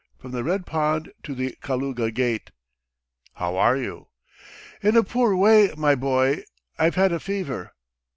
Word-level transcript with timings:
From 0.17 0.31
the 0.31 0.43
Red 0.43 0.65
Pond 0.65 1.13
to 1.21 1.35
the 1.35 1.55
Kaluga 1.61 2.09
gate." 2.09 2.49
"How 3.35 3.55
are 3.55 3.77
you?" 3.77 4.07
"In 4.81 4.97
a 4.97 5.03
poor 5.03 5.35
way, 5.35 5.75
my 5.77 5.93
boy. 5.93 6.41
I've 6.79 6.95
had 6.95 7.11
a 7.11 7.19
fever." 7.19 7.73